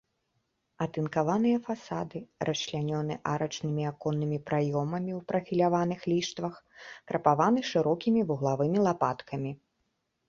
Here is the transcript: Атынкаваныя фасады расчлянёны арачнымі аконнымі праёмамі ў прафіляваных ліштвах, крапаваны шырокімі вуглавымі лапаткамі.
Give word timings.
Атынкаваныя 0.85 1.57
фасады 1.67 2.21
расчлянёны 2.49 3.17
арачнымі 3.35 3.83
аконнымі 3.91 4.37
праёмамі 4.49 5.11
ў 5.19 5.21
прафіляваных 5.33 6.01
ліштвах, 6.13 6.55
крапаваны 7.13 7.59
шырокімі 7.73 8.21
вуглавымі 8.33 8.77
лапаткамі. 8.89 9.51